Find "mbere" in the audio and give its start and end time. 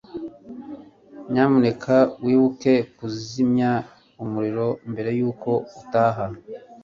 4.91-5.09